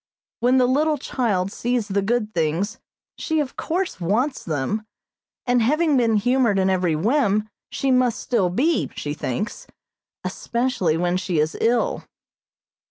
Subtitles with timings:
[0.39, 2.79] When the little child sees the good things,
[3.19, 4.87] she, of course, wants them,
[5.45, 9.67] and having been humored in every whim, she must still be, she thinks,
[10.23, 12.03] especially when she is ill.